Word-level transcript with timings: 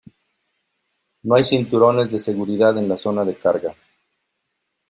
No 1.21 1.35
hay 1.35 1.43
cinturones 1.43 2.11
de 2.11 2.17
seguridad 2.17 2.75
en 2.75 2.89
la 2.89 2.97
zona 2.97 3.23
de 3.23 3.35
carga. 3.35 3.75